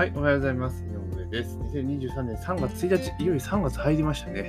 [0.00, 0.82] はい、おはようございます。
[0.82, 1.58] 井上です。
[1.58, 4.44] 2023年3月1日、いよいよ3月入りましたね。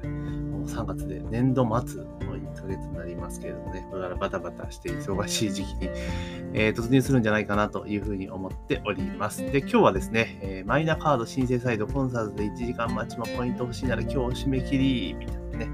[0.08, 2.06] もう3月で年度末の
[2.38, 5.90] 1ヶ月になりますけれどもね、これからバタバタして忙しい時期に、
[6.54, 9.44] えー突入するんじゃないかなというふうに思っております。
[9.52, 15.68] で、今日はですね、えーマイナカード申請サイトコンサートで1時間待ちもポイント欲しいなら今日締め切り、みたいなね、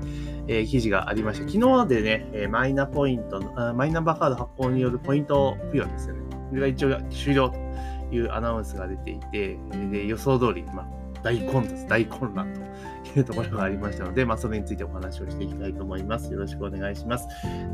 [0.49, 1.49] えー記事がありました。
[1.49, 6.23] 昨日でね、えマイナポイントの、マイナンバーカード発行によるポイント付与ですよね。
[6.51, 7.67] これが一応終了と
[8.13, 9.57] いうアナウンスが出ていて、
[9.91, 10.87] で予想通り、まあ、
[11.23, 16.33] 大混雑、大混乱というところがありましたので、まあ、それについてお話をしていきたいと思います。
[16.33, 17.27] よろしくお願いします。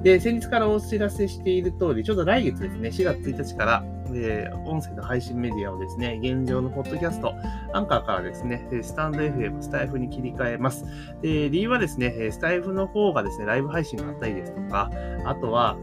[0.03, 7.35] で、先日からお知らせしている通り、ちょうど来月ですね、4月1日から、えー音声の配信メディアをですね、現状のポッドキャスト、
[7.75, 10.85] アンカーからですね、スタンド FM、スタイフに切り替えます。
[11.21, 14.91] で、理由はですね、スタイフの方がですね、ライブ配信があったりですとか、
[15.27, 15.77] あとは、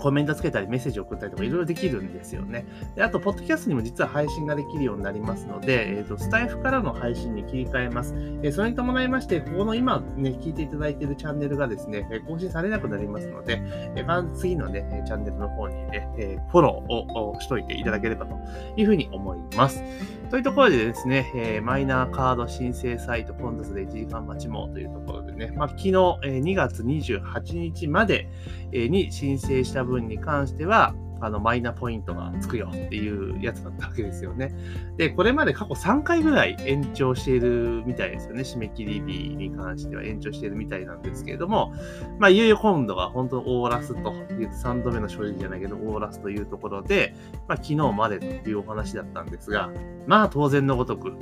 [0.00, 2.66] コメントつけたりメッセージ送ったりとかいろいろできるんですよね。
[2.96, 8.14] で、あと、ポッドキャストにも実は配信ができるようになりますので、えっ、と、スタイフからの配信に切り替えます。
[8.42, 13.60] えーそれに伴いまして、ここの今ね、聞いていただいているチャンネルがですね、えー更新されなくなりますので、
[13.96, 18.34] えーまず次のね、えーチャンネルの方にね、えーフォローををしといていただければと
[18.76, 19.82] いうふうに思います。
[20.30, 28.28] というところでですね、えーマイナーカード申請サイトコンテンツで1時間待ちもというところでね、まあ、昨日、えー2月28日まで、
[28.72, 34.54] えーに申請した分分に関しては、あの、マイナポイントがつくよっていうやつだったわけですよね。
[34.96, 38.42] で、これまで過去3回ぐらい延長しているみたいですよね。
[38.42, 41.74] 締め切り日に関しては延長しているみたいなんですけれども、
[42.18, 47.14] まあ、いよいよ今度は本当オーラスという、3度目の正直じゃないけど、オーラスというところで、
[47.46, 49.70] まあ、昨日までというお話だったんですが、
[50.06, 51.12] まあ、当然のごとく、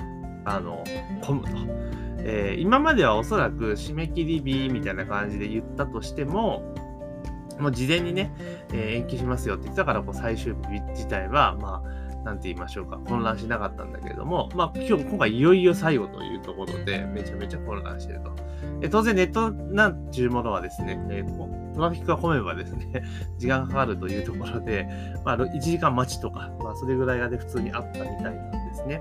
[0.45, 0.85] あの、
[1.23, 1.51] 混むと。
[2.21, 6.63] えー今まではおそらく締め切り日みたいな感じで言ったとしても、
[7.61, 8.33] もう事前にね、
[8.73, 18.33] えー延期しますよって言ってたから、こう最終日自体は、まあ、なんて言いましょうか、混乱しなかったんだけれども、まあ、今日、今回いよいよ最後というところで、めちゃめちゃ混乱してると。
[18.81, 23.05] え当然、ネットなんていうものはですね、えートラフィックが混めばですね、
[23.39, 24.89] 時間がかかるというところで、
[25.25, 29.01] まあ、1時間待ちとか、まあ、それぐらいがね、普通にあったみたいなんですね。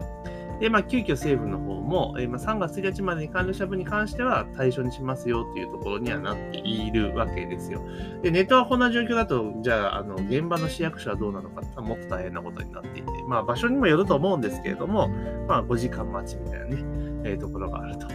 [0.60, 7.82] で、まあ、急遽政府の方も、えーまあ、3月1日までに完了した分に関しては対象にしますよというところにはなっているわけですよ。
[8.22, 15.10] で、ネットはこんな状況だと、じゃあ、あの、現場の市役所はどうなのかってもっと大変なことになっていて、まあ、場所にもよると思うんですけれども、
[15.48, 16.78] まあ、5時間待ちみたいなね、
[17.24, 18.08] えーところがあると。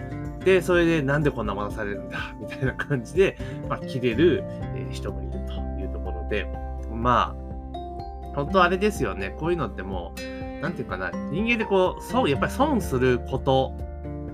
[0.45, 3.37] で、それでなんでこんな待たされるんだ、 みたいな感じで、
[3.69, 4.45] まあ、切れる、
[4.91, 6.47] 人もいるというところで、
[6.93, 9.35] まあ、本当あれですよね。
[9.39, 13.75] こういうのってもう、なんていうかな、人間でこう、損、やっぱり損すること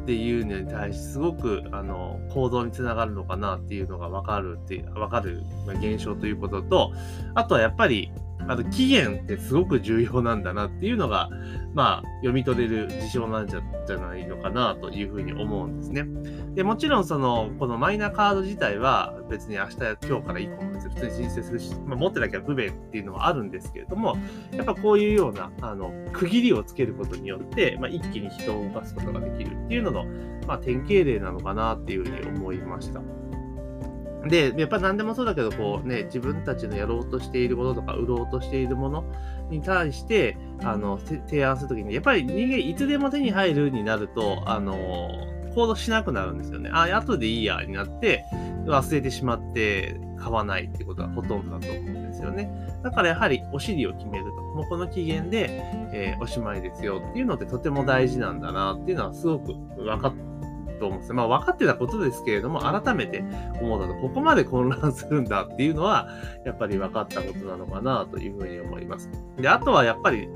[0.03, 5.43] っていうのに対して、すごく、あの、行動につながるのかなっていうのが分かるっていう、わかる
[5.81, 6.93] 現象ということと、
[7.35, 8.13] あとはやっぱり、
[8.49, 11.29] あと期限ってすごく重要なんだなっていうのが、
[11.75, 16.05] まあ、読み取れる事象なんじゃじゃないのかなというふうに思うんですね。
[16.55, 24.17] で、もちろんその、このマイナカード自体は別に明日や今日から以降も別に普通に申請するし、まあ、持ってなきゃ不便っていうのはあるんですけれども、
[24.53, 30.05] やっぱこういうような、あの、区切りをつけることによって、まあ、一気に人を動かすことができるっていうのの、
[30.47, 33.01] まあ、典型例なのかなっていうふうに思いました。
[34.27, 39.05] で、やっぱ何でもそうだけど、こうね、自分たちのやろうとしていることとか、売ろうとしているもの
[39.51, 45.09] に対して、あの、提案するときに、やっぱり人間いつでも手に入るになると、あの、
[45.55, 46.71] 行動しなくなるんですよね。
[46.73, 48.25] あ、後でいいや、になって、
[48.69, 52.51] 忘れてしまって買わないっていことがほとんどだと思うんですよね。
[52.83, 54.43] だからやはりお尻を決めると。
[54.43, 55.49] もうこの期限で、
[55.93, 60.15] えーおしまいですよっていうのってとても大事なんだなっていうのはすごく分かっ
[60.79, 61.13] と思うんです。
[61.13, 63.25] まあ分かってたことですけれども、改めて
[63.61, 66.09] 思うと、ここまで混乱するんだっていうのは、
[66.45, 69.11] やっぱり分かったことなのかなというふうに思います。
[69.37, 70.29] で、あとはやっぱり、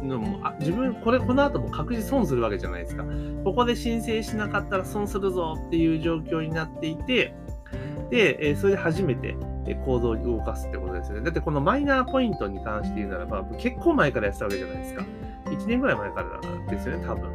[0.60, 3.04] 自分、これ、この後も確実損するわけじゃないですか。
[3.44, 7.34] ここで申請しなかったら損するぞっていう状況になっていて、
[8.10, 9.36] で、それで初めて
[9.86, 11.24] 行動に動かすってことですよね。
[11.24, 15.04] だってこのマイナーポイントに関して言うならば、結構前からやってたわけじゃないですか。
[15.46, 17.30] 1年ぐらい前からですよね、多分。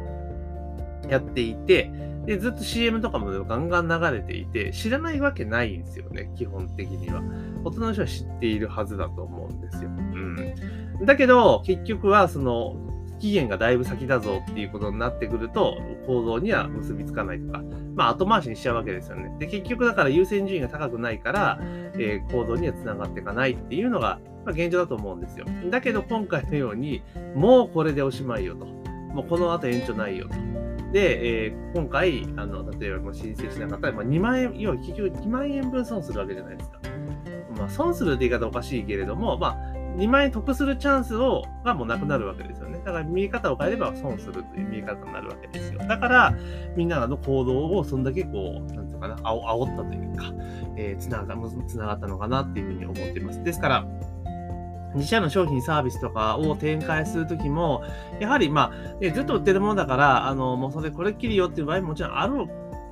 [1.08, 1.90] やっていて、
[2.26, 7.22] で、ずっと CM とかもガンガン流れていて、知らないわけないんですよね、基本的には。
[7.64, 9.90] 大人の人は知っているはずだと思うんですよ。
[9.90, 11.06] うん。
[11.06, 12.76] だけど、結局は、その、
[13.18, 17.62] 期限がだいぶ先だぞっていうことになってくると、行動には結びつかないとか、
[17.94, 19.34] まあ後回しにしちゃうわけですよね。
[19.38, 21.58] で、結局だから優先順位が高くないから、
[21.94, 25.46] えー行動にはつながっていかないっていうのが、まあ、現状だと思うんですよ。
[25.70, 27.02] だけど今回のように、
[27.34, 28.66] もうこれでおしまいよと。
[29.14, 30.57] もうこの後延長ないよと。
[30.92, 36.80] で、えー今回、あの、例えばもう申請しなかったら、まあ、2万円、要は結局2万円分損するわけじゃないですか。
[37.56, 42.78] まあ、損するって言い方おかしいけれども、まあ、2万円得するチャンスをがもうなくなるわけですよね。
[42.78, 45.80] だから見え方を変えれば損するという見え方になるわけですよ。
[45.80, 46.34] だから、
[46.76, 50.24] みんなの行動をそんだけこう、なんていうかな、あお煽ったというか、
[50.76, 51.36] えー、つなが
[51.66, 53.42] つながったのかなっていうふうに思っています。
[53.42, 53.86] ですから、
[54.94, 57.82] 自社の商品サービスとかを展開するときも、
[58.20, 62.46] やはりまあ、ずっと売ってるものだから、あの、もうそれこれっきりよっていう場合ももちろんある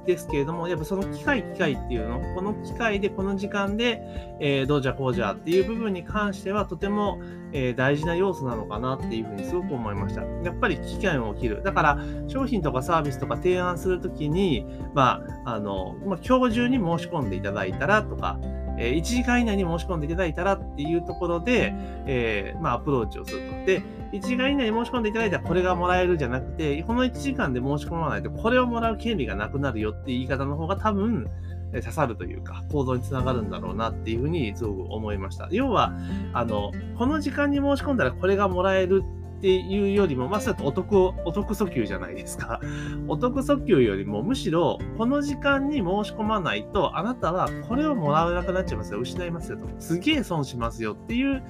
[0.06, 4.00] ですけれども、やっぱその機械機械っていうの、この機械でこの時間で、
[4.40, 7.20] えー、どうじゃこうじゃっていう部分に関してはとても、
[7.52, 10.22] えー、大事な要素なのかなっていうふうにすごく思いました。
[10.22, 11.62] やっぱり機械を切る。
[11.62, 11.98] だから
[12.28, 14.64] 商品とかサービスとか提案するときに、
[14.94, 18.38] まあ、あの、まあ、今日中に申し込んでいただいたらとか、
[18.78, 21.72] え1時間以内に申し込んでいただいたらっていうところで、
[22.06, 23.50] えー、まあ、アプローチをすると。
[23.64, 23.82] で、
[24.12, 31.28] 1時間以内に申し込んでいただいたらこれがもらえるじゃなくて、この1時間で申し込まないとこれをもらう権利がなくなるよっていう言い方の方が多分、
[31.72, 35.48] 刺さるというか、行動につながるんだろうなっていうふうにすごく思いました。
[35.50, 35.92] 要は、
[36.32, 39.02] あの、この時間に申し込んだらこれがもらえる
[39.36, 42.60] っていうよりも、まあ、それお得、お得訴求じゃないですか。
[43.06, 49.00] お得訴求よりも、むしろ、この時間に申し込まないと、あなたはこれをもらえなくなっちゃいますよ。
[49.00, 49.66] 失いますよと。
[49.78, 51.42] すげえ損しますよっていう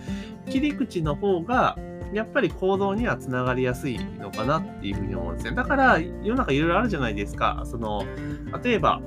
[0.47, 1.79] 切り口の方が、
[2.13, 5.57] やっぱり行動にはつながりやすいのかなっていうふうに思うんですね。
[5.57, 7.63] だから、世の中いろいろあるじゃないですか。
[7.65, 8.03] その、
[8.63, 9.01] 例えば、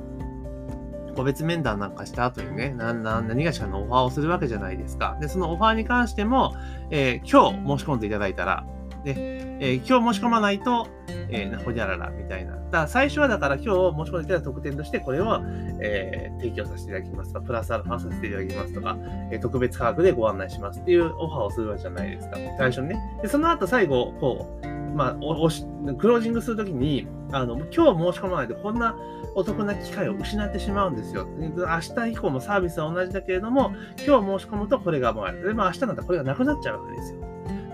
[1.20, 5.18] 個別面談なんかした後にね、なな何がしかのオファーをするわけじゃないですか。
[5.20, 6.56] で、そのオファーに関しても、
[6.92, 8.66] えー、今日申し込んでいただいたら、
[9.04, 9.16] で、
[9.60, 10.88] えー、今日申し込まないと、
[11.30, 12.54] えー、ほにゃららみたいな。
[12.54, 15.42] だから最初はだから今日申し込んでいただいた特典としてこれを、
[15.82, 18.98] えー、提供させていただきますとか、プラスアルファさせていただきますとか、
[19.30, 22.38] えー、特別価格でご案内しますっていうオファーをするわけじゃないですか。
[22.58, 23.20] 最初にね。
[23.22, 25.66] で、その後最後、こう、まあ、おし
[25.98, 28.96] クロージングするときに、あの、今日申し込まないとこんな
[29.36, 31.28] お得な機会を失ってしまうんですよ。
[31.38, 33.74] 明日以降もサービスは同じだけれども、
[34.06, 35.48] 今日申し込むとこれがもらえる。
[35.48, 37.20] で、まあ明日だったらこれがなくなっちゃうわけですよ。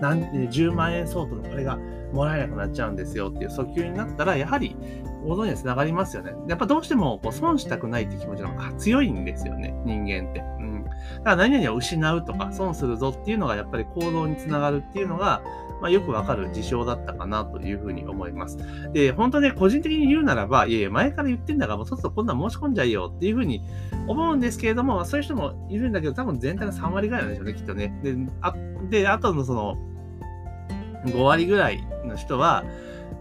[0.00, 1.78] 何10万円相当のこれが
[2.12, 4.76] もらえなくなっちゃうんですよっていう訴求になったら、やはり
[5.26, 6.32] 行動につながりますよね。
[6.48, 10.40] やっぱどうしてもこう損したくないって気持ちの方が強いんですよね、人間って。
[10.60, 10.84] うん。
[10.84, 15.42] だから何々を失うとか損するぞっていうのがやっぱり行動につながるっていうのが、
[15.80, 18.58] まあ、よくわかる事象だったかなというふうに思います。
[18.92, 23.62] で、本当ね、個人的に言うならば、いやいや、前から言ってんだから、もうそろそろこんなん申し込んじゃいよっていうふうに
[24.06, 27.98] 思うんですけれども、そういう人もいるんだけど、多分全体の3割ぐらいなんでしょうね、きっとね。
[28.02, 28.54] で、あ
[28.90, 29.76] であとのその、
[31.04, 32.64] 5割ぐらいの人は、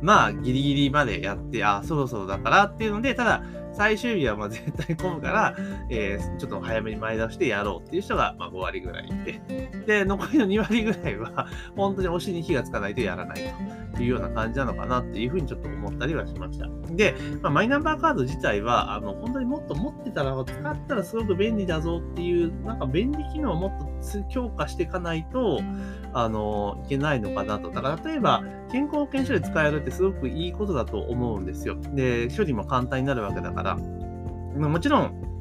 [0.02, 3.44] まあ、ギリギリまでやって、あ、そろそろだからっていうので、ただ、
[3.76, 5.56] 最終日はまあ絶対混むから、
[5.90, 9.42] えー、ちょっと早めに前倒してやろうっていう人がまあ5割ぐらいいて、
[9.86, 13.54] で、残りの2割ぐらいは、本当に推しに火がつかないとやらない
[13.96, 16.68] というような感じなのかなっていうふうにちょっと思ったりはしました。
[16.92, 23.95] で、まあ、マイナンバーカード自体は、あの、本当にもっと持ってたら、使ったらすごく便利だぞっていう、なんか便利機能をもっと
[24.30, 25.60] 強化していかないと、
[26.14, 27.72] あの、いけないのかなと。
[27.72, 31.76] だから例えば、健康保険証で使えるってすごくいいことだと思うんですよ。
[31.94, 33.76] で、処理も簡単になるわけだから。
[33.76, 35.35] もちろん、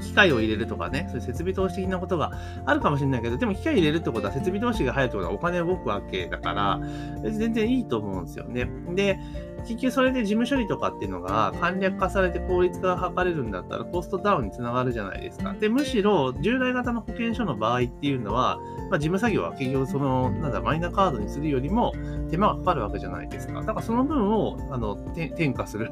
[0.00, 2.32] 機械を入れるとかね、そういう設備投資的なことが
[2.64, 6.80] あるかもしれないけど、でも機械入れるってことは設備投資が入るってことはお金動くわけだから、
[7.22, 8.68] 全然いいと思うんですよね。
[8.94, 9.18] で、
[9.66, 15.54] 結局それで事務処理とかっていうのが簡略化されて効率化が図れるんだったらコストダウンにつながるじゃないですか。
[15.54, 18.58] で、むしろ従来型の保険証の場合っていうのは、
[18.90, 21.92] まあ、事務作業は結局その、なんだ、マイナカードにするよりも
[22.30, 23.54] 手間がかかるわけじゃないですか。
[23.54, 25.90] だからその分を、あの、転嫁する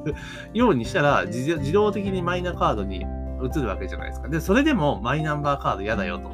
[0.53, 3.05] ようにしたら自動的にマイナカードに
[3.47, 4.29] 移るわけじゃないですか。
[4.29, 6.31] で、それでもマイナンバーカード嫌だよと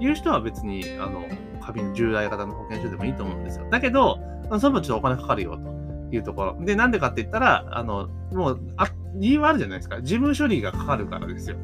[0.00, 1.24] いう人は別に、あの、
[1.60, 3.66] 紙の従来型の保険証でもいいと思うんですよ。
[3.70, 4.18] だけど、
[4.58, 5.84] その分ちょっとお金かかるよと。
[6.14, 6.56] いうところ。
[6.60, 10.00] で、なんでかって言ったら、あの、もう、あ、理由はあるじゃないですか。
[10.02, 11.56] 事務処理がかかるからですよ。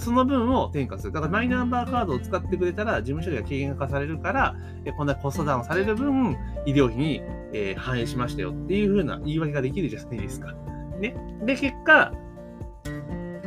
[0.00, 1.12] その分を転嫁する。
[1.12, 6.36] だからマイナンバーカードを使ってくれたら、事務処理が軽減化されるから、えこんなコストダウンされる分、
[6.66, 7.22] 医療費に、
[7.54, 10.52] え、反映しましたよっていう風な言い訳ができるじゃないですか。
[11.00, 11.16] ね。
[11.46, 12.12] で、結果、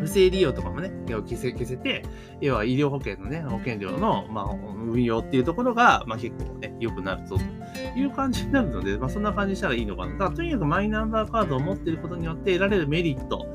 [0.01, 2.03] 不正利用とかもね、消せ消せて、
[2.41, 4.45] 要は医療保険のね、保険料の、まあ、
[4.85, 10.13] 運用っていうところが、まあ、結構ね、良くなるぞという感じになるので、まあ、そんな感じしたらいいのかな。
[10.13, 13.45] だからとにかくマイナンバーカードを持っていることによって得られるメリット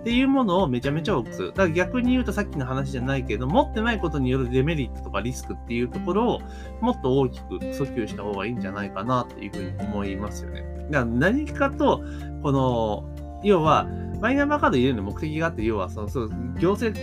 [0.00, 1.48] っていうものをめちゃめちゃ多くする。
[1.48, 6.40] だから逆に言うとさっきの話じゃないけど、持ってないことによるデメリットとかリスクっていうところを
[6.80, 10.62] もっと大きく訴求した方がいいんじゃないかなっていうふうに思いますよね。
[10.90, 12.02] だから何かと、
[12.42, 13.04] この、
[13.42, 13.86] 要は、
[14.20, 16.98] マイナンバーカード入れるの目的があって、要はその、そう行政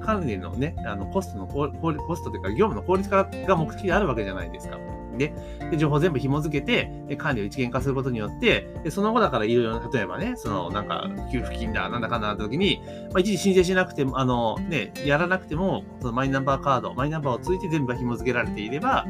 [0.00, 4.78] 管理のね、あのコストのコストというか、業務の効率化が目的であるわけじゃないですか。
[5.18, 5.34] で、
[5.70, 12.80] で情報全部紐付けて、管理を一元化することによって、でその後だからいろいろ、例えばね、そのなんか給付金だ、なんだかんだなった時に、
[13.12, 19.06] まあ、一時申請しなくても、あのね、やらなくても、そのマイナンバーカード、マイナンバーを通じて全部紐付けられていれば、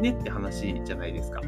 [0.00, 1.40] ねって話じゃないですか。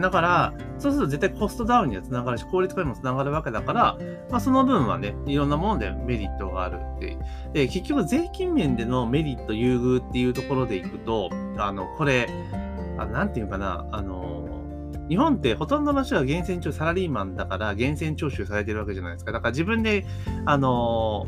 [0.00, 3.98] だから、そうすると絶対コストダウンにはつながるし、効率化にもつながるわけだから、
[4.30, 7.18] まあ、その分はね、いろんなものでメリットがあるっていう。
[7.52, 12.28] で、結局税金面でのメリット優遇っていうところでいくと、あの、これ、
[12.98, 14.48] あなんていうかな、あの、
[15.08, 19.32] 日本ってほとんどの人が源泉徴サラリーマンだから源泉徴収されてるわけじゃないですか。
[19.32, 20.06] だから自分で、
[20.46, 21.26] あの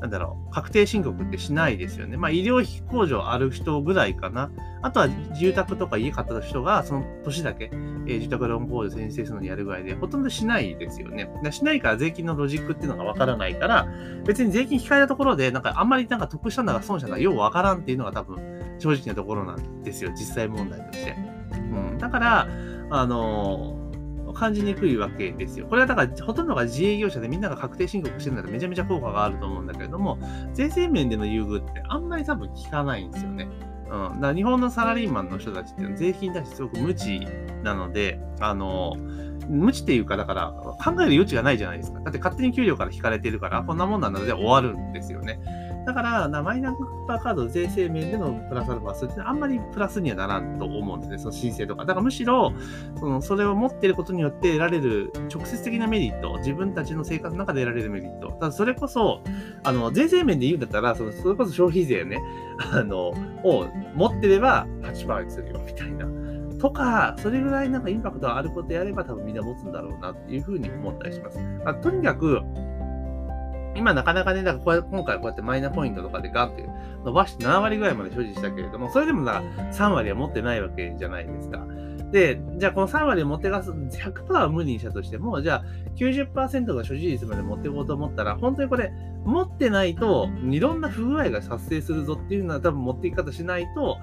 [0.00, 2.16] なんだろう、確定申告ってしないですよね。
[2.16, 4.50] まあ、医療費控除ある人ぐらいかな。
[4.82, 7.70] あとは住宅とか家買った人が、その年だけ、
[8.06, 11.30] えー、住宅ローン控除申請するのにやるぐらいで、ほとんどしないですよね。
[11.50, 13.86] しないから税金のロジックっていうのがわからないから、
[14.26, 18.38] 別に税金控えたところで、なんかあんまりなんか得したんだか損したんだかようわからんっていうのが多分
[18.78, 20.10] 正直なところなんですよ。
[20.10, 21.16] 実際問題として。
[21.52, 21.98] うん。
[21.98, 22.48] だから、
[22.90, 23.85] あのー
[24.32, 25.66] 感じにくいわけですよ。
[25.66, 30.18] これはだからほとんどが自営業者でみんなが確定申告してるんだらめちゃめちゃ効果があると思うんだけれども、
[30.52, 33.48] 税制面での優遇ってあんまり多分効かないんですよね。
[33.88, 37.20] うん、だから日本のサラリーマンの人たちっていうのは税金に対してすごく無知
[37.62, 38.96] なので、あの、
[39.48, 42.00] 無知っていうか、だから考える余地がないじゃないですか。
[42.00, 45.38] だって勝手に給料から引かれてるから、こんなもんなので終わるんですよね。
[45.86, 46.76] だから、マイナン
[47.06, 51.84] バーカード税制面でのプラスアルファ数ってあんまりプラスにはならんと思うんですね、その申請とか。
[51.84, 52.52] だからむしろ、
[52.98, 58.32] そのそれを持っていることによって得られる直接的なメリット、自分たちの生活の中で得られるメリット。
[58.32, 59.22] ただそれこそ、
[59.62, 62.18] あの、税制面で言うんだったら、そのそれこそ消費税ね、
[62.72, 63.10] あの、
[63.44, 66.06] を持ってれば8%にするよ、みたいな。
[66.58, 71.38] とか、それぐらいなんかインパクトがあることやれば多分みんな持つんだろうなっていうふうに思ったりします。
[71.80, 72.40] とにかく、
[73.76, 76.68] 今なかなかね、だからこう今回こうやってマイナポイントとかでガンって
[77.04, 79.42] 伸ばして7割ぐらいまで所持したけれども、それでもだ
[79.72, 81.66] 3割は持ってないわけじゃないですか。
[82.12, 85.64] で、じゃあこの3割を持ってかす、100%は無理にしたとしても、じゃあ
[85.96, 88.92] 90%が所持率まで持っていこうと思ったら、本当にこれ、
[89.24, 93.98] 持ってないと、いろんな不具合が発生するぞっていうのは多分持っていき方しないと、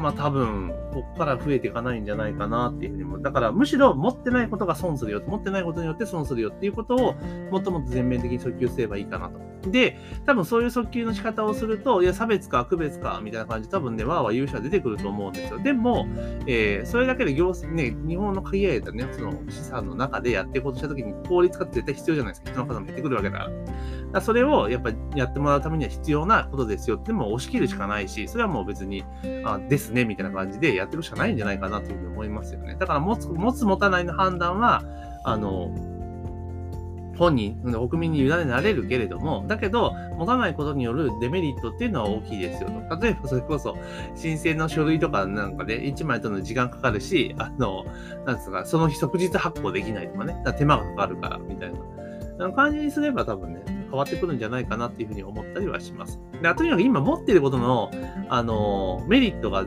[0.00, 3.18] まあ多分、こっから増えていかないんじゃないかなっていうふうにも。
[3.18, 5.22] だからむしろ持ってないことが損するよ。
[5.26, 7.14] 持ってないことによって損するよっていうことを
[7.50, 9.70] もっともっと全面的に訴求すればいいかなと。
[9.70, 15.58] で、多分そういう訴求の仕方をすると、いや、差別か区別かみたいな感じ多分ね、わーわー言う人は出てくると思うんですよ。
[15.58, 16.06] でも、
[16.46, 22.50] えー、それだけで行政ね、日本の限られたね、その資産の中でやっていこうとしたときに効率化って絶対必要じゃないですか。
[22.50, 23.50] 人の方も出てくるわけだから。
[24.14, 29.04] だそれをやっぱりやってもらうためには必要なことですよっても押し切るしかないし、それはもう別に、
[29.44, 32.76] あですね、みたいな感じでやっていくしかないんじゃないかなというふうに思いますよね。
[32.78, 34.84] だから持つ、持つ持たないの判断は、
[35.24, 35.74] あの、
[37.18, 43.00] 本人、国民に委ねられるけれども、だけど、持たないことによるデメリットっていうのは大きいですよと。
[43.00, 43.76] 例えば、それこそ、
[44.14, 47.84] 申請の書類とかなんかで、ね、1枚との時間かかるし、あの、
[48.26, 51.72] なんですか、その日即日発行できないとかね、か手間がかかるから、みたい
[52.38, 53.62] な感じにすれば多分ね、
[53.94, 56.18] 変わってくるんじゃないかなっていうふうに思ったりはします。
[56.42, 57.92] であとにかく今持ってることの、
[58.28, 59.64] あの、メリットが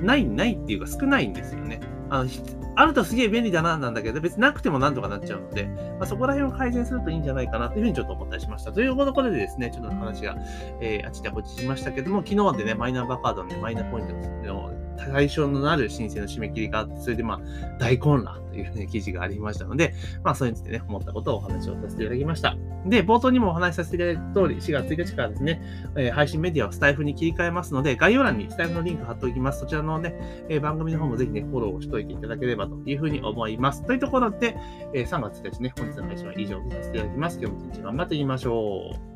[0.00, 1.80] ない、ないっていうか少ないんですよね。
[2.10, 2.30] あの
[2.76, 8.72] あるとすげえ便利だな、なんだけど、別になくてもなんとかなっちゃうので、まあ、そこら辺を改善するといいんじゃないかなというふうにちょっと思ったりしました。
[8.72, 10.36] ということでですね、ちょっと話が、
[10.80, 14.14] えー、あちらこちしましたけども、昨日でね、マイナンバーカードの、ね、マイナポイント
[14.46, 14.70] の
[15.06, 17.40] 対象のなる申請の締め切りがあって、それでまあ、
[17.78, 22.56] 大混乱という、ね、記事がありましたので、まあ、それについてね、思ったことをお話をさせていただきました。
[22.86, 25.62] で、冒頭にもお話しさせていただいた通り、4月1日からですね、
[25.96, 29.60] えー、配信メディアをスタイフに切り替えますので、概要欄にスタイフのリンク貼っておきます。
[29.60, 30.14] そちらのね、
[30.48, 33.84] えー、番組の方もぜひね、フォローをしておいていただければというふうに思います。
[33.84, 34.56] というところで、
[34.94, 37.38] えー、3月1日ね、本日の配信は以上とさせていただきます。
[37.40, 39.09] 今日も一日頑張っていきましょう。